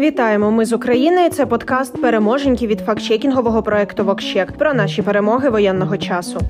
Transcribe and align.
Вітаємо! 0.00 0.50
Ми 0.50 0.64
з 0.64 0.72
України. 0.72 1.30
Це 1.30 1.46
подкаст 1.46 2.02
переможеньки 2.02 2.66
від 2.66 2.80
фактчекінгового 2.80 3.62
проекту 3.62 4.04
Вокщек 4.04 4.52
про 4.52 4.74
наші 4.74 5.02
перемоги 5.02 5.48
воєнного 5.48 5.96
часу. 5.96 6.40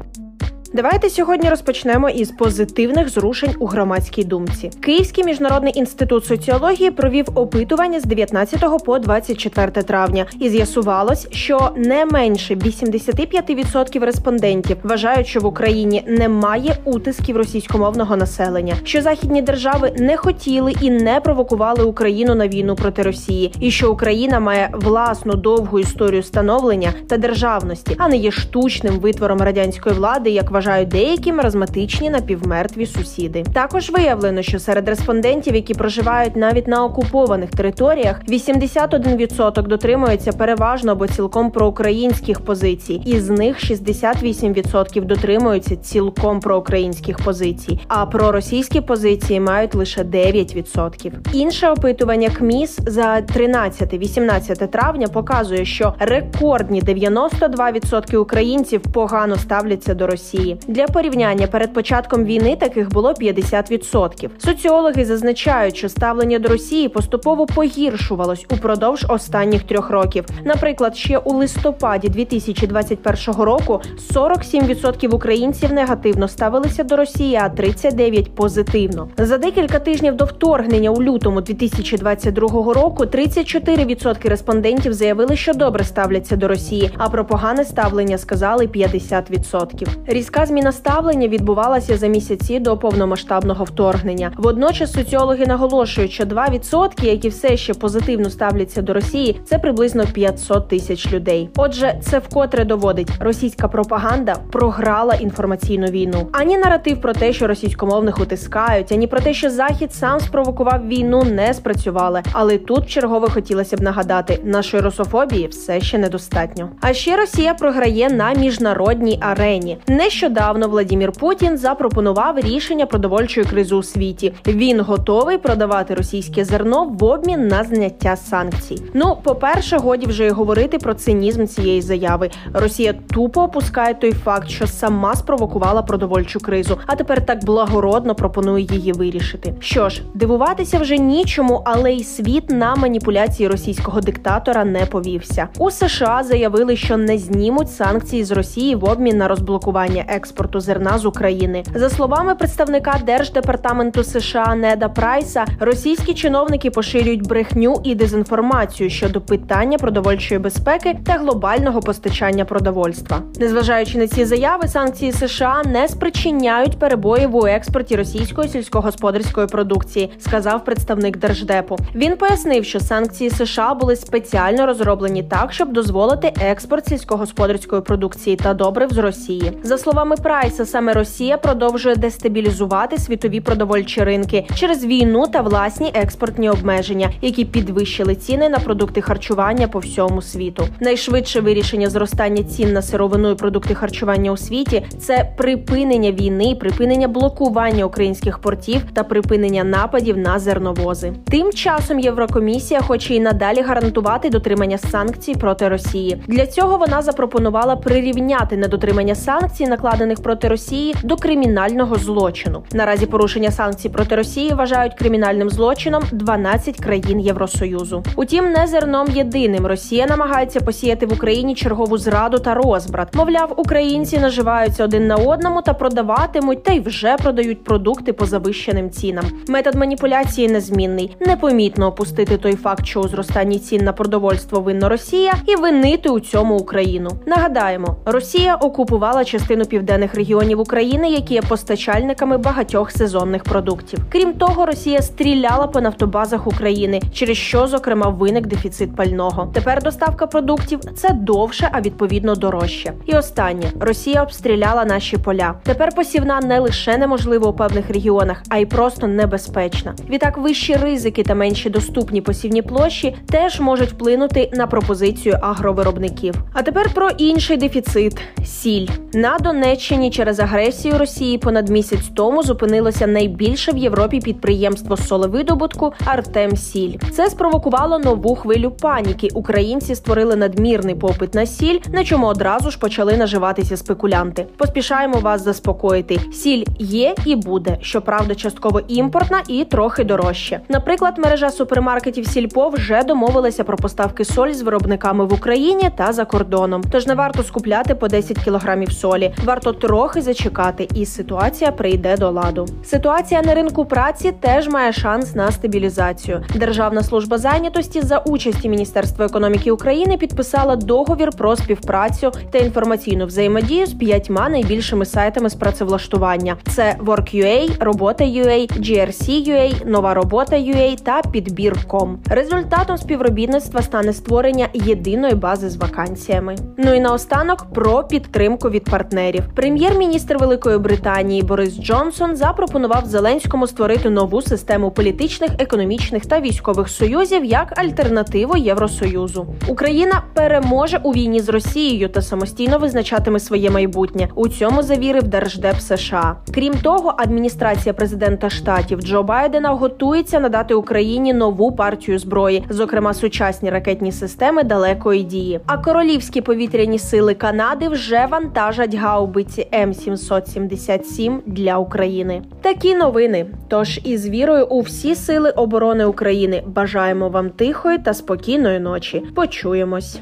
Давайте 0.73 1.11
сьогодні 1.11 1.51
розпочнемо 1.51 2.09
із 2.09 2.31
позитивних 2.31 3.09
зрушень 3.09 3.55
у 3.59 3.67
громадській 3.67 4.25
думці. 4.25 4.71
Київський 4.81 5.25
міжнародний 5.25 5.73
інститут 5.79 6.25
соціології 6.25 6.91
провів 6.91 7.27
опитування 7.35 8.01
з 8.01 8.05
19 8.05 8.85
по 8.85 8.99
24 8.99 9.71
травня, 9.71 10.27
і 10.41 10.49
з'ясувалось, 10.49 11.29
що 11.31 11.71
не 11.77 12.07
менше 12.07 12.55
85% 12.55 14.05
респондентів 14.05 14.77
вважають, 14.83 15.27
що 15.27 15.41
в 15.41 15.47
Україні 15.47 16.05
немає 16.07 16.77
утисків 16.85 17.37
російськомовного 17.37 18.17
населення, 18.17 18.75
що 18.85 19.03
західні 19.03 19.43
держави 19.43 19.93
не 19.99 20.17
хотіли 20.17 20.75
і 20.81 20.91
не 20.91 21.21
провокували 21.21 21.85
Україну 21.85 22.35
на 22.35 22.49
війну 22.49 22.77
проти 22.77 23.03
Росії, 23.03 23.53
і 23.61 23.71
що 23.71 23.93
Україна 23.93 24.41
має 24.41 24.71
власну 24.73 25.35
довгу 25.35 25.79
історію 25.79 26.23
становлення 26.23 26.93
та 27.09 27.17
державності, 27.17 27.95
а 27.99 28.09
не 28.09 28.17
є 28.17 28.31
штучним 28.31 28.95
витвором 28.95 29.39
радянської 29.39 29.95
влади, 29.95 30.31
як 30.31 30.51
вважають 30.51 30.60
деякі 30.91 31.33
маразматичні 31.33 32.11
напівмертві 32.11 32.87
сусіди. 32.87 33.45
Також 33.53 33.91
виявлено, 33.91 34.43
що 34.43 34.59
серед 34.59 34.89
респондентів, 34.89 35.55
які 35.55 35.75
проживають 35.75 36.37
навіть 36.37 36.69
на 36.69 36.85
окупованих 36.85 37.51
територіях, 37.51 38.21
81% 38.29 39.63
дотримуються 39.63 40.33
переважно 40.33 40.93
або 40.93 41.07
цілком 41.07 41.51
проукраїнських 41.51 42.41
позицій, 42.41 43.03
із 43.05 43.31
них 43.31 43.57
68% 43.71 45.05
дотримуються 45.05 45.77
цілком 45.77 46.41
проукраїнських 46.41 47.19
позицій, 47.19 47.81
а 47.89 48.07
проросійські 48.07 48.81
позиції 48.81 49.41
мають 49.41 49.75
лише 49.75 50.03
9%. 50.03 51.13
Інше 51.33 51.69
опитування 51.69 52.31
КМІС 52.31 52.79
за 52.87 53.17
13-18 53.17 54.69
травня 54.69 55.07
показує, 55.09 55.65
що 55.65 55.95
рекордні 55.99 56.83
92% 56.83 58.17
українців 58.17 58.81
погано 58.81 59.37
ставляться 59.37 59.95
до 59.95 60.07
Росії. 60.07 60.50
Для 60.69 60.87
порівняння 60.87 61.47
перед 61.47 61.73
початком 61.73 62.25
війни 62.25 62.57
таких 62.57 62.93
було 62.93 63.13
50%. 63.13 64.29
Соціологи 64.39 65.05
зазначають, 65.05 65.77
що 65.77 65.89
ставлення 65.89 66.39
до 66.39 66.49
Росії 66.49 66.89
поступово 66.89 67.47
погіршувалось 67.47 68.47
упродовж 68.51 69.07
останніх 69.09 69.63
трьох 69.63 69.91
років. 69.91 70.25
Наприклад, 70.45 70.97
ще 70.97 71.19
у 71.19 71.33
листопаді 71.33 72.09
2021 72.09 73.35
року 73.43 73.81
47% 74.15 75.09
українців 75.09 75.73
негативно 75.73 76.29
ставилися 76.29 76.85
до 76.85 76.97
Росії, 76.97 77.37
а 77.37 77.49
39% 77.49 78.31
позитивно. 78.31 79.09
За 79.19 79.39
декілька 79.39 79.79
тижнів 79.79 80.17
до 80.17 80.25
вторгнення 80.25 80.91
у 80.91 81.03
лютому 81.03 81.41
2022 81.41 82.49
року 82.75 83.05
34% 83.05 84.29
респондентів 84.29 84.93
заявили, 84.93 85.37
що 85.37 85.55
добре 85.55 85.85
ставляться 85.85 86.37
до 86.37 86.49
Росії, 86.49 86.91
а 86.99 87.09
про 87.09 87.25
погане 87.25 87.65
ставлення 87.65 88.19
сказали 88.19 88.67
50%. 88.67 89.89
Різка 90.07 90.40
Така 90.41 90.49
зміна 90.49 90.73
ставлення 90.73 91.29
відбувалася 91.29 91.97
за 91.97 92.07
місяці 92.07 92.59
до 92.59 92.77
повномасштабного 92.77 93.65
вторгнення. 93.65 94.33
Водночас 94.37 94.93
соціологи 94.93 95.47
наголошують, 95.47 96.13
що 96.13 96.25
2%, 96.25 97.05
які 97.05 97.29
все 97.29 97.57
ще 97.57 97.75
позитивно 97.75 98.31
ставляться 98.31 98.83
до 98.83 98.95
Росії, 98.95 99.41
це 99.45 99.59
приблизно 99.59 100.05
500 100.07 100.69
тисяч 100.69 101.13
людей. 101.13 101.49
Отже, 101.57 101.95
це 102.03 102.19
вкотре 102.19 102.65
доводить, 102.65 103.11
російська 103.21 103.69
пропаганда 103.69 104.37
програла 104.53 105.15
інформаційну 105.15 105.87
війну. 105.87 106.29
Ані 106.33 106.59
наратив 106.59 107.01
про 107.01 107.13
те, 107.13 107.33
що 107.33 107.47
російськомовних 107.47 108.21
утискають, 108.21 108.93
ані 108.93 109.07
про 109.07 109.21
те, 109.21 109.35
що 109.35 109.51
захід 109.51 109.95
сам 109.95 110.21
спровокував 110.21 110.87
війну, 110.89 111.25
не 111.25 111.55
спрацювали. 111.55 112.23
Але 112.33 112.59
тут 112.59 112.91
чергове 112.91 113.29
хотілося 113.29 113.77
б 113.77 113.81
нагадати, 113.81 114.41
нашої 114.45 114.83
русофобії 114.83 115.47
все 115.47 115.81
ще 115.81 115.99
недостатньо. 115.99 116.69
А 116.81 116.93
ще 116.93 117.17
Росія 117.17 117.55
програє 117.55 118.11
на 118.11 118.33
міжнародній 118.33 119.19
арені. 119.23 119.79
Не 119.87 120.11
що 120.11 120.30
нещодавно 120.31 120.69
Владімір 120.69 121.13
Путін 121.13 121.59
запропонував 121.59 122.39
рішення 122.39 122.87
продовольчої 122.87 123.47
кризи 123.47 123.75
у 123.75 123.83
світі. 123.83 124.35
Він 124.47 124.81
готовий 124.81 125.39
продавати 125.39 125.95
російське 125.95 126.45
зерно 126.45 126.85
в 126.85 127.05
обмін 127.05 127.49
на 127.49 127.65
зняття 127.65 128.17
санкцій. 128.17 128.83
Ну, 128.95 129.17
по 129.23 129.35
перше, 129.35 129.77
годі 129.77 130.07
вже 130.07 130.27
й 130.27 130.31
говорити 130.31 130.79
про 130.79 130.95
цинізм 130.95 131.47
цієї 131.47 131.83
заяви. 131.83 132.31
Росія 132.53 132.95
тупо 133.15 133.43
опускає 133.43 133.95
той 133.95 134.13
факт, 134.13 134.49
що 134.49 134.67
сама 134.67 135.15
спровокувала 135.15 135.83
продовольчу 135.83 136.41
кризу, 136.41 136.79
а 136.87 136.97
тепер 136.97 137.27
так 137.27 137.45
благородно 137.45 138.15
пропонує 138.15 138.65
її 138.71 138.93
вирішити. 138.93 139.55
Що 139.61 139.89
ж, 139.89 140.03
дивуватися 140.15 140.79
вже 140.79 140.99
нічому, 140.99 141.63
але 141.65 141.93
й 141.93 142.05
світ 142.05 142.51
на 142.51 142.77
маніпуляції 142.77 143.49
російського 143.49 144.01
диктатора 144.01 144.65
не 144.65 144.87
повівся. 144.87 145.49
У 145.59 145.71
США 145.71 146.23
заявили, 146.25 146.77
що 146.77 146.97
не 146.97 147.19
знімуть 147.19 147.73
санкції 147.73 148.25
з 148.25 148.31
Росії 148.31 148.75
в 148.75 148.85
обмін 148.85 149.17
на 149.19 149.29
розблокування 149.29 150.05
експорту 150.09 150.20
зерна 150.55 150.99
з 150.99 151.07
України. 151.07 151.63
За 151.75 151.91
словами 151.91 152.35
представника 152.35 153.01
держдепартаменту 153.07 154.05
США 154.05 154.55
Неда 154.55 154.89
Прайса, 154.89 155.45
російські 155.61 156.15
чиновники 156.15 156.71
поширюють 156.71 157.29
брехню 157.29 157.81
і 157.85 157.95
дезінформацію 157.95 158.91
щодо 158.91 159.21
питання 159.21 159.79
продовольчої 159.79 160.41
безпеки 160.41 160.99
та 161.07 161.13
глобального 161.13 161.81
постачання 161.81 162.45
продовольства. 162.45 163.23
Незважаючи 163.41 163.99
на 163.99 164.07
ці 164.09 164.25
заяви, 164.25 164.69
санкції 164.69 165.13
США 165.13 165.63
не 165.67 165.89
спричиняють 165.89 166.79
перебоїв 166.79 167.37
у 167.37 167.47
експорті 167.47 167.97
російської 167.97 168.49
сільськогосподарської 168.49 169.47
продукції, 169.47 170.11
сказав 170.19 170.65
представник 170.65 171.17
держдепу. 171.17 171.77
Він 171.95 172.17
пояснив, 172.17 172.65
що 172.65 172.81
санкції 172.81 173.31
США 173.31 173.75
були 173.75 173.97
спеціально 173.97 174.67
розроблені 174.67 175.23
так, 175.23 175.53
щоб 175.53 175.73
дозволити 175.73 176.33
експорт 176.41 176.87
сільськогосподарської 176.87 177.83
продукції 177.83 178.37
та 178.37 178.55
добрив 178.55 178.93
з 178.93 178.99
Росії. 178.99 179.53
За 179.63 179.79
словами 179.79 180.10
словами 180.11 180.23
Прайса, 180.23 180.67
саме 180.67 180.93
Росія 180.93 181.37
продовжує 181.37 181.97
дестабілізувати 181.97 182.99
світові 182.99 183.41
продовольчі 183.41 184.05
ринки 184.05 184.47
через 184.55 184.85
війну 184.85 185.27
та 185.27 185.41
власні 185.41 185.91
експортні 185.95 186.51
обмеження, 186.51 187.11
які 187.23 187.45
підвищили 187.45 188.15
ціни 188.15 188.49
на 188.49 188.59
продукти 188.59 189.01
харчування 189.01 189.69
по 189.69 189.79
всьому 189.79 190.23
світу. 190.23 190.69
Найшвидше 190.81 191.41
вирішення 191.41 191.91
зростання 191.91 192.43
цін 192.43 192.73
на 192.73 192.83
сировину 192.83 193.31
і 193.31 193.35
продукти 193.35 193.75
харчування 193.75 194.33
у 194.33 194.37
світі 194.37 194.83
це 194.99 195.31
припинення 195.37 196.13
війни, 196.13 196.57
припинення 196.61 197.09
блокування 197.09 197.85
українських 197.85 198.39
портів 198.39 198.83
та 198.93 199.05
припинення 199.05 199.65
нападів 199.65 200.19
на 200.19 200.39
зерновози. 200.39 201.13
Тим 201.31 201.53
часом 201.53 202.01
Єврокомісія 202.01 202.81
хоче 202.81 203.15
і 203.15 203.21
надалі 203.21 203.61
гарантувати 203.61 204.31
дотримання 204.31 204.79
санкцій 204.79 205.35
проти 205.35 205.69
Росії. 205.69 206.23
Для 206.27 206.47
цього 206.47 206.77
вона 206.77 207.03
запропонувала 207.03 207.77
прирівняти 207.77 208.57
недотримання 208.57 209.15
санкцій 209.15 209.67
накладених 209.67 210.00
складених 210.01 210.23
проти 210.23 210.49
Росії 210.49 210.95
до 211.03 211.17
кримінального 211.17 211.97
злочину. 211.97 212.63
Наразі 212.73 213.07
порушення 213.07 213.51
санкцій 213.51 213.89
проти 213.89 214.17
Росії 214.17 214.55
вважають 214.55 214.95
кримінальним 214.95 215.51
злочином 215.51 216.03
12 216.13 216.77
країн 216.77 217.21
Євросоюзу. 217.21 218.03
Утім, 218.17 218.45
не 218.53 218.67
зерном 218.67 219.07
єдиним 219.11 219.67
Росія 219.67 220.07
намагається 220.07 220.61
посіяти 220.61 221.07
в 221.07 221.13
Україні 221.13 221.55
чергову 221.55 221.99
зраду 221.99 222.39
та 222.39 222.55
розбрат. 222.55 223.15
Мовляв, 223.15 223.55
українці 223.57 224.19
наживаються 224.19 224.85
один 224.85 225.07
на 225.07 225.17
одному 225.17 225.63
та 225.63 225.75
продаватимуть, 225.75 226.63
та 226.63 226.73
й 226.73 226.81
вже 226.81 227.17
продають 227.17 227.65
продукти 227.65 228.13
по 228.13 228.27
завищеним 228.27 228.91
цінам. 228.91 229.25
Метод 229.49 229.75
маніпуляції 229.75 230.49
незмінний. 230.49 231.17
Непомітно 231.21 231.87
опустити 231.87 232.37
той 232.37 232.57
факт, 232.57 232.87
що 232.87 233.01
у 233.01 233.09
зростанні 233.09 233.59
цін 233.59 233.85
на 233.85 233.93
продовольство 233.93 234.61
винно 234.61 234.89
Росія, 234.89 235.35
і 235.47 235.57
винити 235.57 236.09
у 236.09 236.21
цьому 236.21 236.57
Україну. 236.57 237.11
Нагадаємо, 237.27 237.97
Росія 238.05 238.55
окупувала 238.55 239.25
частину 239.25 239.65
південної 239.65 239.80
південних 239.81 240.15
регіонів 240.15 240.61
України, 240.61 241.11
які 241.11 241.35
є 241.35 241.43
постачальниками 241.43 242.39
багатьох 242.39 242.91
сезонних 242.91 243.43
продуктів. 243.43 243.99
Крім 244.09 244.33
того, 244.33 244.67
Росія 244.67 245.03
стріляла 245.03 245.67
по 245.67 245.81
нафтобазах 245.81 246.47
України, 246.47 247.01
через 247.13 247.37
що, 247.37 247.67
зокрема, 247.67 248.09
виник 248.09 248.47
дефіцит 248.47 248.97
пального. 248.97 249.51
Тепер 249.55 249.83
доставка 249.83 250.27
продуктів 250.27 250.81
це 250.81 251.11
довше, 251.11 251.69
а 251.73 251.81
відповідно 251.81 252.35
дорожче. 252.35 252.93
І 253.07 253.15
останнє 253.15 253.73
Росія 253.81 254.23
обстріляла 254.23 254.85
наші 254.85 255.17
поля. 255.17 255.55
Тепер 255.63 255.95
посівна 255.95 256.41
не 256.41 256.59
лише 256.59 256.99
неможлива 256.99 257.49
у 257.49 257.53
певних 257.53 257.91
регіонах, 257.91 258.43
а 258.49 258.59
й 258.59 258.67
просто 258.67 259.07
небезпечна. 259.07 259.95
Відтак 260.11 260.39
вищі 260.39 260.77
ризики 260.77 261.23
та 261.23 261.35
менші 261.35 261.71
доступні 261.71 262.21
посівні 262.21 262.63
площі 262.63 263.17
теж 263.31 263.61
можуть 263.61 263.91
вплинути 263.91 264.51
на 264.53 264.67
пропозицію 264.67 265.39
агровиробників. 265.43 266.35
А 266.53 266.63
тепер 266.63 266.95
про 266.95 267.09
інший 267.09 267.57
дефіцит 267.57 268.19
сіль 268.45 268.89
на 269.15 269.39
Донецьк 269.39 269.70
Донеччині 269.71 270.11
через 270.11 270.41
агресію 270.41 270.99
Росії 270.99 271.39
понад 271.39 271.69
місяць 271.69 272.11
тому 272.15 272.43
зупинилося 272.43 273.07
найбільше 273.07 273.73
в 273.73 273.77
Європі 273.77 274.21
підприємство 274.21 274.97
солевидобутку 274.97 275.93
Артем 276.05 276.57
Сіль. 276.57 276.99
Це 277.13 277.31
спровокувало 277.31 277.99
нову 277.99 278.37
хвилю 278.37 278.71
паніки. 278.71 279.29
Українці 279.35 279.95
створили 279.95 280.37
надмірний 280.37 280.95
попит 280.95 281.35
на 281.35 281.47
сіль, 281.47 281.79
на 281.93 282.05
чому 282.05 282.27
одразу 282.27 282.71
ж 282.71 282.79
почали 282.79 283.17
наживатися 283.17 283.77
спекулянти. 283.77 284.47
Поспішаємо 284.57 285.19
вас 285.19 285.45
заспокоїти. 285.45 286.21
Сіль 286.33 286.65
є 286.79 287.15
і 287.27 287.37
буде. 287.37 287.79
Щоправда, 287.81 288.35
частково 288.35 288.81
імпортна 288.89 289.43
і 289.49 289.65
трохи 289.65 290.05
дорожче. 290.05 290.61
Наприклад, 290.69 291.19
мережа 291.19 291.51
супермаркетів 291.51 292.27
Сільпо 292.27 292.69
вже 292.69 293.03
домовилася 293.03 293.65
про 293.65 293.77
поставки 293.77 294.25
солі 294.25 294.55
з 294.55 294.63
виробниками 294.63 295.25
в 295.25 295.33
Україні 295.33 295.91
та 295.97 296.13
за 296.13 296.25
кордоном. 296.25 296.83
Тож 296.93 297.07
не 297.07 297.15
варто 297.15 297.43
скупляти 297.43 297.95
по 297.95 298.09
10 298.09 298.39
кілограмів 298.45 298.93
солі. 298.93 299.35
Варто 299.45 299.60
трохи 299.61 300.23
зачекати, 300.23 300.89
і 300.95 301.07
ситуація 301.07 301.73
прийде 301.73 302.17
до 302.17 302.31
ладу. 302.31 302.67
Ситуація 302.85 303.43
на 303.43 303.55
ринку 303.55 303.85
праці 303.85 304.33
теж 304.41 304.69
має 304.69 304.93
шанс 304.93 305.35
на 305.35 305.53
стабілізацію. 305.53 306.45
Державна 306.55 307.03
служба 307.03 307.39
зайнятості 307.39 308.03
за 308.03 308.19
участі 308.19 308.69
Міністерства 308.69 309.27
економіки 309.27 309.71
України 309.71 310.17
підписала 310.17 310.77
договір 310.77 311.31
про 311.31 311.57
співпрацю 311.57 312.33
та 312.51 312.59
інформаційну 312.59 313.27
взаємодію 313.27 313.87
з 313.87 313.93
п'ятьма 313.93 314.49
найбільшими 314.49 315.05
сайтами 315.05 315.51
з 315.51 315.55
працевлаштування: 315.55 316.57
це 316.69 316.97
Work.ua, 317.05 317.85
Робота.ua, 317.85 318.79
GRC.ua, 318.79 319.87
Нова 319.87 320.15
Робота.ua 320.15 321.03
та 321.03 321.23
Підбір.com. 321.23 322.17
Результатом 322.29 322.99
співробітництва 322.99 323.83
стане 323.83 324.13
створення 324.13 324.69
єдиної 324.75 325.35
бази 325.35 325.71
з 325.71 325.77
вакансіями. 325.77 326.57
Ну 326.79 326.95
і 326.95 327.01
наостанок 327.01 327.67
про 327.75 328.05
підтримку 328.05 328.71
від 328.71 328.85
партнерів. 328.85 329.45
Прем'єр-міністр 329.55 330.37
Великої 330.37 330.79
Британії 330.79 331.43
Борис 331.43 331.81
Джонсон 331.81 332.37
запропонував 332.37 333.07
Зеленському 333.07 333.67
створити 333.67 334.11
нову 334.11 334.43
систему 334.43 334.91
політичних, 334.91 335.51
економічних 335.59 336.27
та 336.27 336.41
військових 336.41 336.89
союзів 336.89 337.45
як 337.45 337.79
альтернативу 337.79 338.57
Євросоюзу. 338.57 339.47
Україна 339.69 340.23
переможе 340.35 341.01
у 341.03 341.13
війні 341.13 341.41
з 341.41 341.49
Росією 341.49 342.09
та 342.09 342.23
самостійно 342.23 342.79
визначатиме 342.79 343.41
своє 343.41 343.71
майбутнє. 343.71 344.29
У 344.35 344.49
цьому 344.49 344.83
завірив 344.83 345.23
Держдеп 345.23 345.77
США. 345.81 346.37
Крім 346.55 346.75
того, 346.75 347.15
адміністрація 347.19 347.93
президента 347.93 348.51
штатів 348.51 349.01
Джо 349.01 349.23
Байдена 349.23 349.69
готується 349.69 350.41
надати 350.41 350.75
Україні 350.75 351.33
нову 351.33 351.73
партію 351.73 352.19
зброї, 352.19 352.65
зокрема 352.69 353.15
сучасні 353.15 353.71
ракетні 353.71 354.13
системи 354.13 354.63
далекої 354.63 355.23
дії. 355.23 355.61
А 355.67 355.79
королівські 355.79 356.41
повітряні 356.41 356.99
сили 356.99 357.35
Канади 357.35 357.89
вже 357.89 358.27
вантажать 358.31 358.95
гаубиці 358.95 359.40
М 359.75 359.95
777 359.95 361.43
для 361.47 361.79
України. 361.79 362.43
Такі 362.61 362.95
новини. 362.95 363.47
Тож 363.69 364.01
із 364.05 364.29
вірою 364.29 364.67
у 364.67 364.81
всі 364.81 365.15
сили 365.15 365.51
оборони 365.51 366.05
України 366.05 366.63
бажаємо 366.67 367.29
вам 367.29 367.51
тихої 367.51 367.99
та 367.99 368.15
спокійної 368.15 368.81
ночі. 368.81 369.23
Почуємось. 369.35 370.21